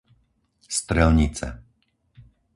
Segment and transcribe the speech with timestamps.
[0.77, 1.49] Strelnice